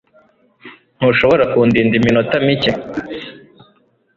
Ntushobora 0.97 1.43
kundinda 1.53 1.93
iminota 1.99 2.35
mike 2.45 2.71